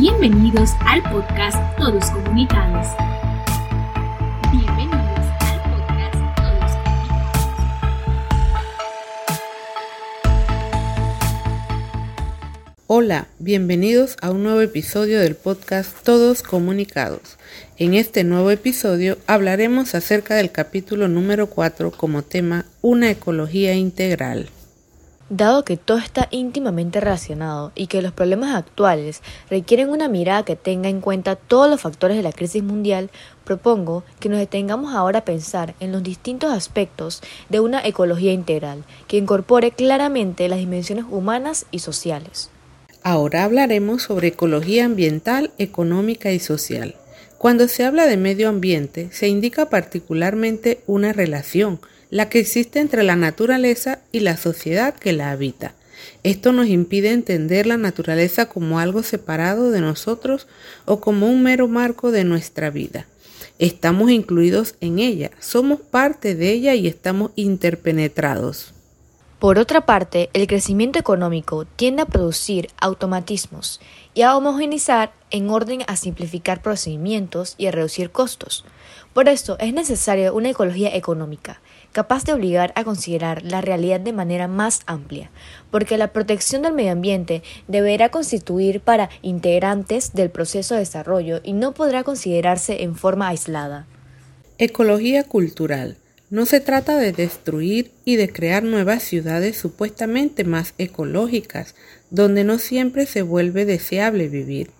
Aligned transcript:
Bienvenidos 0.00 0.70
al 0.86 1.02
podcast 1.12 1.58
Todos 1.76 2.10
Comunicados. 2.10 2.86
Bienvenidos 4.50 5.26
al 5.40 5.60
podcast 5.68 6.14
Todos 6.36 6.72
Comunicados. 6.72 7.50
Hola, 12.86 13.26
bienvenidos 13.38 14.16
a 14.22 14.30
un 14.30 14.42
nuevo 14.42 14.62
episodio 14.62 15.20
del 15.20 15.34
podcast 15.34 15.94
Todos 16.02 16.42
Comunicados. 16.42 17.36
En 17.76 17.92
este 17.92 18.24
nuevo 18.24 18.50
episodio 18.50 19.18
hablaremos 19.26 19.94
acerca 19.94 20.34
del 20.34 20.50
capítulo 20.50 21.08
número 21.08 21.48
4 21.48 21.90
como 21.90 22.22
tema 22.22 22.64
Una 22.80 23.10
ecología 23.10 23.74
integral. 23.74 24.48
Dado 25.30 25.64
que 25.64 25.76
todo 25.76 25.98
está 25.98 26.26
íntimamente 26.32 26.98
relacionado 26.98 27.70
y 27.76 27.86
que 27.86 28.02
los 28.02 28.10
problemas 28.10 28.56
actuales 28.56 29.22
requieren 29.48 29.88
una 29.88 30.08
mirada 30.08 30.44
que 30.44 30.56
tenga 30.56 30.88
en 30.88 31.00
cuenta 31.00 31.36
todos 31.36 31.70
los 31.70 31.80
factores 31.80 32.16
de 32.16 32.24
la 32.24 32.32
crisis 32.32 32.64
mundial, 32.64 33.10
propongo 33.44 34.02
que 34.18 34.28
nos 34.28 34.40
detengamos 34.40 34.92
ahora 34.92 35.20
a 35.20 35.24
pensar 35.24 35.76
en 35.78 35.92
los 35.92 36.02
distintos 36.02 36.52
aspectos 36.52 37.22
de 37.48 37.60
una 37.60 37.80
ecología 37.86 38.32
integral 38.32 38.82
que 39.06 39.18
incorpore 39.18 39.70
claramente 39.70 40.48
las 40.48 40.58
dimensiones 40.58 41.04
humanas 41.08 41.64
y 41.70 41.78
sociales. 41.78 42.50
Ahora 43.04 43.44
hablaremos 43.44 44.02
sobre 44.02 44.28
ecología 44.28 44.84
ambiental, 44.84 45.52
económica 45.58 46.32
y 46.32 46.40
social. 46.40 46.96
Cuando 47.38 47.68
se 47.68 47.84
habla 47.84 48.06
de 48.06 48.16
medio 48.16 48.48
ambiente, 48.48 49.10
se 49.12 49.28
indica 49.28 49.70
particularmente 49.70 50.82
una 50.88 51.12
relación 51.12 51.80
la 52.10 52.28
que 52.28 52.40
existe 52.40 52.80
entre 52.80 53.02
la 53.02 53.16
naturaleza 53.16 54.00
y 54.12 54.20
la 54.20 54.36
sociedad 54.36 54.94
que 54.94 55.12
la 55.12 55.30
habita. 55.30 55.74
Esto 56.22 56.52
nos 56.52 56.66
impide 56.66 57.12
entender 57.12 57.66
la 57.66 57.76
naturaleza 57.76 58.46
como 58.46 58.78
algo 58.78 59.02
separado 59.02 59.70
de 59.70 59.80
nosotros 59.80 60.46
o 60.84 61.00
como 61.00 61.26
un 61.28 61.42
mero 61.42 61.68
marco 61.68 62.10
de 62.10 62.24
nuestra 62.24 62.70
vida. 62.70 63.06
Estamos 63.58 64.10
incluidos 64.10 64.74
en 64.80 64.98
ella, 64.98 65.30
somos 65.38 65.80
parte 65.80 66.34
de 66.34 66.50
ella 66.50 66.74
y 66.74 66.88
estamos 66.88 67.30
interpenetrados. 67.36 68.74
Por 69.38 69.58
otra 69.58 69.86
parte, 69.86 70.28
el 70.34 70.46
crecimiento 70.46 70.98
económico 70.98 71.64
tiende 71.64 72.02
a 72.02 72.06
producir 72.06 72.68
automatismos 72.78 73.80
y 74.12 74.20
a 74.20 74.36
homogeneizar 74.36 75.12
en 75.30 75.48
orden 75.48 75.80
a 75.86 75.96
simplificar 75.96 76.60
procedimientos 76.60 77.54
y 77.56 77.66
a 77.66 77.70
reducir 77.70 78.10
costos. 78.10 78.66
Por 79.14 79.30
esto 79.30 79.56
es 79.58 79.72
necesaria 79.72 80.32
una 80.32 80.50
ecología 80.50 80.94
económica, 80.94 81.62
capaz 81.92 82.24
de 82.24 82.32
obligar 82.32 82.72
a 82.76 82.84
considerar 82.84 83.42
la 83.42 83.60
realidad 83.60 84.00
de 84.00 84.12
manera 84.12 84.48
más 84.48 84.80
amplia, 84.86 85.30
porque 85.70 85.98
la 85.98 86.12
protección 86.12 86.62
del 86.62 86.74
medio 86.74 86.92
ambiente 86.92 87.42
deberá 87.68 88.10
constituir 88.10 88.80
para 88.80 89.10
integrantes 89.22 90.12
del 90.12 90.30
proceso 90.30 90.74
de 90.74 90.80
desarrollo 90.80 91.40
y 91.42 91.52
no 91.52 91.72
podrá 91.72 92.04
considerarse 92.04 92.82
en 92.82 92.96
forma 92.96 93.28
aislada. 93.28 93.86
Ecología 94.58 95.24
cultural. 95.24 95.96
No 96.28 96.46
se 96.46 96.60
trata 96.60 96.96
de 96.96 97.10
destruir 97.10 97.90
y 98.04 98.14
de 98.14 98.32
crear 98.32 98.62
nuevas 98.62 99.02
ciudades 99.02 99.56
supuestamente 99.56 100.44
más 100.44 100.74
ecológicas, 100.78 101.74
donde 102.10 102.44
no 102.44 102.58
siempre 102.58 103.06
se 103.06 103.22
vuelve 103.22 103.64
deseable 103.64 104.28
vivir. 104.28 104.70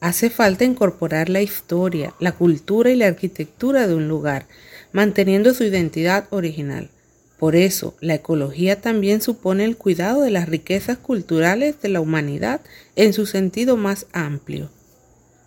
Hace 0.00 0.28
falta 0.28 0.64
incorporar 0.64 1.30
la 1.30 1.40
historia, 1.40 2.14
la 2.20 2.32
cultura 2.32 2.90
y 2.90 2.96
la 2.96 3.06
arquitectura 3.06 3.86
de 3.86 3.94
un 3.94 4.08
lugar, 4.08 4.46
manteniendo 4.92 5.54
su 5.54 5.64
identidad 5.64 6.26
original. 6.30 6.90
Por 7.38 7.56
eso, 7.56 7.94
la 8.00 8.14
ecología 8.14 8.80
también 8.80 9.22
supone 9.22 9.64
el 9.64 9.76
cuidado 9.76 10.20
de 10.20 10.30
las 10.30 10.48
riquezas 10.48 10.98
culturales 10.98 11.80
de 11.80 11.88
la 11.88 12.00
humanidad 12.00 12.60
en 12.96 13.14
su 13.14 13.24
sentido 13.24 13.78
más 13.78 14.06
amplio. 14.12 14.68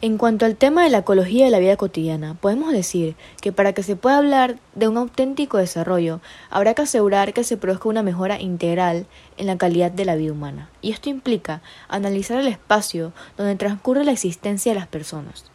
En 0.00 0.16
cuanto 0.16 0.46
al 0.46 0.54
tema 0.54 0.84
de 0.84 0.90
la 0.90 0.98
ecología 0.98 1.46
de 1.46 1.50
la 1.50 1.58
vida 1.58 1.76
cotidiana, 1.76 2.34
podemos 2.34 2.72
decir 2.72 3.16
que 3.40 3.50
para 3.50 3.72
que 3.72 3.82
se 3.82 3.96
pueda 3.96 4.18
hablar 4.18 4.60
de 4.76 4.86
un 4.86 4.96
auténtico 4.96 5.58
desarrollo, 5.58 6.20
habrá 6.50 6.74
que 6.74 6.82
asegurar 6.82 7.32
que 7.32 7.42
se 7.42 7.56
produzca 7.56 7.88
una 7.88 8.04
mejora 8.04 8.40
integral 8.40 9.06
en 9.38 9.48
la 9.48 9.58
calidad 9.58 9.90
de 9.90 10.04
la 10.04 10.14
vida 10.14 10.30
humana. 10.30 10.70
Y 10.82 10.92
esto 10.92 11.08
implica 11.08 11.62
analizar 11.88 12.38
el 12.38 12.46
espacio 12.46 13.12
donde 13.36 13.56
transcurre 13.56 14.04
la 14.04 14.12
existencia 14.12 14.72
de 14.72 14.78
las 14.78 14.86
personas. 14.86 15.46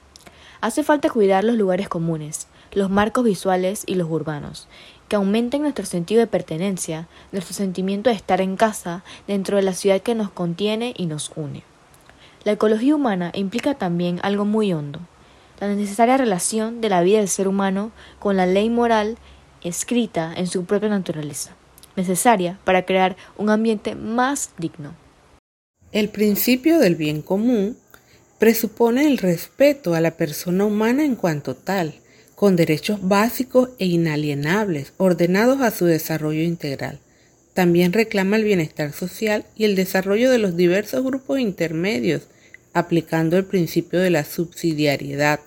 Hace 0.59 0.83
falta 0.83 1.09
cuidar 1.09 1.45
los 1.45 1.55
lugares 1.55 1.88
comunes, 1.88 2.47
los 2.73 2.89
marcos 2.89 3.23
visuales 3.23 3.84
y 3.85 3.95
los 3.95 4.09
urbanos, 4.09 4.67
que 5.07 5.16
aumenten 5.16 5.61
nuestro 5.61 5.85
sentido 5.85 6.19
de 6.19 6.28
pertenencia, 6.28 7.07
nuestro 7.31 7.53
sentimiento 7.53 8.09
de 8.09 8.16
estar 8.16 8.41
en 8.41 8.56
casa 8.56 9.03
dentro 9.28 9.57
de 9.57 9.63
la 9.63 9.73
ciudad 9.73 10.01
que 10.01 10.16
nos 10.16 10.31
contiene 10.31 10.94
y 10.97 11.06
nos 11.06 11.31
une. 11.35 11.63
La 12.44 12.53
ecología 12.53 12.95
humana 12.95 13.31
implica 13.34 13.75
también 13.75 14.19
algo 14.22 14.45
muy 14.45 14.73
hondo, 14.73 15.00
la 15.59 15.75
necesaria 15.75 16.17
relación 16.17 16.81
de 16.81 16.89
la 16.89 17.01
vida 17.01 17.19
del 17.19 17.29
ser 17.29 17.47
humano 17.47 17.91
con 18.19 18.35
la 18.35 18.45
ley 18.45 18.69
moral 18.69 19.17
escrita 19.63 20.34
en 20.35 20.47
su 20.47 20.66
propia 20.66 20.90
naturaleza, 20.90 21.55
necesaria 21.95 22.59
para 22.66 22.85
crear 22.85 23.16
un 23.38 23.50
ambiente 23.50 23.95
más 23.95 24.51
digno. 24.57 24.94
El 25.91 26.09
principio 26.09 26.79
del 26.79 26.95
bien 26.95 27.22
común 27.22 27.78
presupone 28.40 29.07
el 29.07 29.19
respeto 29.19 29.94
a 29.94 30.01
la 30.01 30.17
persona 30.17 30.66
humana 30.66 31.05
en 31.05 31.16
cuanto 31.16 31.55
tal, 31.55 31.95
con 32.35 32.55
derechos 32.55 32.99
básicos 33.07 33.69
e 33.79 33.85
inalienables 33.85 34.94
ordenados 34.97 35.61
a 35.61 35.71
su 35.71 35.85
desarrollo 35.85 36.41
integral. 36.41 36.99
También 37.53 37.94
reclama 37.94 38.38
el 38.38 38.44
bienestar 38.44 38.94
social 38.94 39.45
y 39.55 39.66
el 39.66 39.75
desarrollo 39.75 40.31
de 40.31 40.39
los 40.39 40.57
diversos 40.57 41.03
grupos 41.03 41.39
intermedios, 41.39 42.23
aplicando 42.73 43.38
el 43.38 43.45
principio 43.45 43.99
de 43.99 44.09
la 44.09 44.25
subsidiariedad. 44.25 45.39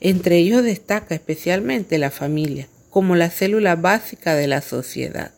Entre 0.00 0.36
ellos 0.36 0.62
destaca 0.62 1.14
especialmente 1.14 1.96
la 1.96 2.10
familia, 2.10 2.68
como 2.90 3.16
la 3.16 3.30
célula 3.30 3.74
básica 3.76 4.34
de 4.34 4.46
la 4.46 4.60
sociedad. 4.60 5.32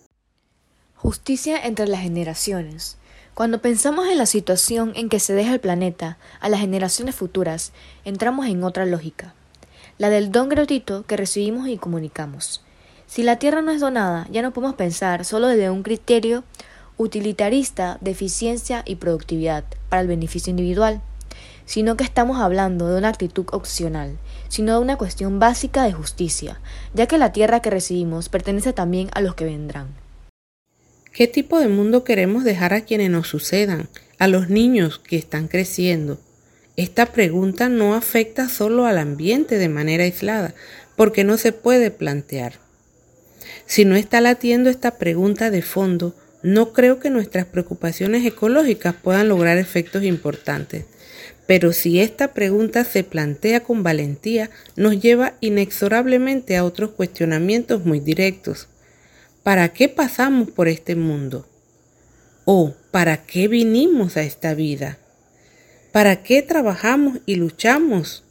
Justicia 0.96 1.64
entre 1.64 1.86
las 1.86 2.00
generaciones. 2.00 2.96
Cuando 3.34 3.62
pensamos 3.62 4.08
en 4.08 4.18
la 4.18 4.26
situación 4.26 4.92
en 4.96 5.08
que 5.08 5.20
se 5.20 5.32
deja 5.32 5.54
el 5.54 5.60
planeta 5.60 6.18
a 6.40 6.48
las 6.48 6.58
generaciones 6.58 7.14
futuras, 7.14 7.72
entramos 8.04 8.46
en 8.46 8.64
otra 8.64 8.84
lógica 8.84 9.36
la 9.98 10.10
del 10.10 10.30
don 10.30 10.48
gratuito 10.48 11.04
que 11.06 11.16
recibimos 11.16 11.68
y 11.68 11.76
comunicamos. 11.76 12.62
Si 13.06 13.22
la 13.22 13.38
tierra 13.38 13.62
no 13.62 13.72
es 13.72 13.80
donada, 13.80 14.26
ya 14.30 14.42
no 14.42 14.52
podemos 14.52 14.76
pensar 14.76 15.24
solo 15.24 15.48
desde 15.48 15.70
un 15.70 15.82
criterio 15.82 16.44
utilitarista 16.96 17.98
de 18.00 18.12
eficiencia 18.12 18.82
y 18.86 18.96
productividad 18.96 19.64
para 19.88 20.02
el 20.02 20.08
beneficio 20.08 20.50
individual, 20.50 21.00
sino 21.64 21.96
que 21.96 22.04
estamos 22.04 22.40
hablando 22.40 22.88
de 22.88 22.98
una 22.98 23.08
actitud 23.08 23.46
opcional, 23.52 24.16
sino 24.48 24.74
de 24.74 24.80
una 24.80 24.96
cuestión 24.96 25.38
básica 25.38 25.84
de 25.84 25.92
justicia, 25.92 26.60
ya 26.94 27.06
que 27.06 27.18
la 27.18 27.32
tierra 27.32 27.60
que 27.60 27.70
recibimos 27.70 28.28
pertenece 28.28 28.72
también 28.72 29.08
a 29.12 29.20
los 29.20 29.34
que 29.34 29.44
vendrán. 29.44 29.88
¿Qué 31.12 31.26
tipo 31.26 31.58
de 31.58 31.68
mundo 31.68 32.04
queremos 32.04 32.44
dejar 32.44 32.72
a 32.72 32.82
quienes 32.82 33.10
nos 33.10 33.28
sucedan, 33.28 33.88
a 34.18 34.28
los 34.28 34.48
niños 34.48 34.98
que 34.98 35.16
están 35.16 35.48
creciendo, 35.48 36.18
esta 36.78 37.06
pregunta 37.06 37.68
no 37.68 37.96
afecta 37.96 38.48
solo 38.48 38.86
al 38.86 38.98
ambiente 38.98 39.58
de 39.58 39.68
manera 39.68 40.04
aislada, 40.04 40.54
porque 40.94 41.24
no 41.24 41.36
se 41.36 41.50
puede 41.50 41.90
plantear. 41.90 42.60
Si 43.66 43.84
no 43.84 43.96
está 43.96 44.20
latiendo 44.20 44.70
esta 44.70 44.96
pregunta 44.96 45.50
de 45.50 45.62
fondo, 45.62 46.14
no 46.44 46.72
creo 46.72 47.00
que 47.00 47.10
nuestras 47.10 47.46
preocupaciones 47.46 48.24
ecológicas 48.24 48.94
puedan 48.94 49.26
lograr 49.26 49.58
efectos 49.58 50.04
importantes. 50.04 50.84
Pero 51.48 51.72
si 51.72 51.98
esta 51.98 52.32
pregunta 52.32 52.84
se 52.84 53.02
plantea 53.02 53.64
con 53.64 53.82
valentía, 53.82 54.48
nos 54.76 55.00
lleva 55.00 55.34
inexorablemente 55.40 56.56
a 56.56 56.64
otros 56.64 56.90
cuestionamientos 56.90 57.84
muy 57.84 57.98
directos. 57.98 58.68
¿Para 59.42 59.70
qué 59.72 59.88
pasamos 59.88 60.48
por 60.52 60.68
este 60.68 60.94
mundo? 60.94 61.44
¿O 62.44 62.72
para 62.92 63.24
qué 63.26 63.48
vinimos 63.48 64.16
a 64.16 64.22
esta 64.22 64.54
vida? 64.54 64.98
¿Para 65.92 66.22
qué 66.22 66.42
trabajamos 66.42 67.20
y 67.24 67.36
luchamos? 67.36 68.22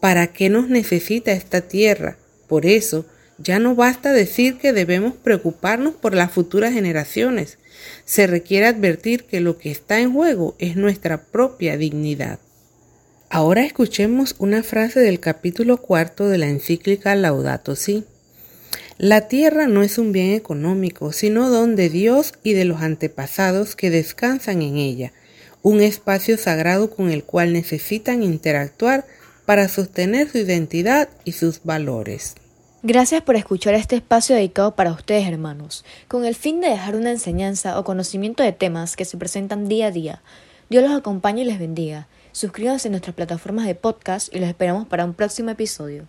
¿Para 0.00 0.26
qué 0.26 0.50
nos 0.50 0.68
necesita 0.68 1.32
esta 1.32 1.62
tierra? 1.62 2.18
Por 2.48 2.66
eso, 2.66 3.06
ya 3.38 3.58
no 3.58 3.74
basta 3.74 4.12
decir 4.12 4.58
que 4.58 4.74
debemos 4.74 5.14
preocuparnos 5.14 5.94
por 5.94 6.14
las 6.14 6.30
futuras 6.30 6.74
generaciones. 6.74 7.56
Se 8.04 8.26
requiere 8.26 8.66
advertir 8.66 9.24
que 9.24 9.40
lo 9.40 9.56
que 9.56 9.70
está 9.70 10.00
en 10.00 10.12
juego 10.12 10.54
es 10.58 10.76
nuestra 10.76 11.24
propia 11.24 11.78
dignidad. 11.78 12.38
Ahora 13.30 13.64
escuchemos 13.64 14.36
una 14.38 14.62
frase 14.62 15.00
del 15.00 15.20
capítulo 15.20 15.78
cuarto 15.78 16.28
de 16.28 16.36
la 16.36 16.48
encíclica 16.48 17.14
Laudato 17.14 17.74
Si. 17.74 18.04
La 18.98 19.28
tierra 19.28 19.66
no 19.66 19.82
es 19.82 19.96
un 19.96 20.12
bien 20.12 20.34
económico, 20.34 21.10
sino 21.12 21.48
don 21.48 21.74
de 21.74 21.88
Dios 21.88 22.34
y 22.42 22.52
de 22.52 22.66
los 22.66 22.82
antepasados 22.82 23.74
que 23.76 23.88
descansan 23.88 24.60
en 24.60 24.76
ella 24.76 25.12
un 25.64 25.80
espacio 25.80 26.36
sagrado 26.36 26.90
con 26.90 27.10
el 27.10 27.24
cual 27.24 27.54
necesitan 27.54 28.22
interactuar 28.22 29.06
para 29.46 29.66
sostener 29.66 30.30
su 30.30 30.36
identidad 30.36 31.08
y 31.24 31.32
sus 31.32 31.64
valores. 31.64 32.34
Gracias 32.82 33.22
por 33.22 33.34
escuchar 33.34 33.72
este 33.72 33.96
espacio 33.96 34.36
dedicado 34.36 34.76
para 34.76 34.92
ustedes, 34.92 35.26
hermanos, 35.26 35.86
con 36.06 36.26
el 36.26 36.34
fin 36.34 36.60
de 36.60 36.68
dejar 36.68 36.96
una 36.96 37.10
enseñanza 37.10 37.78
o 37.78 37.84
conocimiento 37.84 38.42
de 38.42 38.52
temas 38.52 38.94
que 38.94 39.06
se 39.06 39.16
presentan 39.16 39.66
día 39.66 39.86
a 39.86 39.90
día. 39.90 40.22
Dios 40.68 40.84
los 40.84 40.92
acompañe 40.92 41.42
y 41.42 41.46
les 41.46 41.58
bendiga. 41.58 42.08
Suscríbanse 42.32 42.88
a 42.88 42.90
nuestras 42.90 43.16
plataformas 43.16 43.66
de 43.66 43.74
podcast 43.74 44.34
y 44.34 44.40
los 44.40 44.50
esperamos 44.50 44.86
para 44.86 45.06
un 45.06 45.14
próximo 45.14 45.48
episodio. 45.48 46.06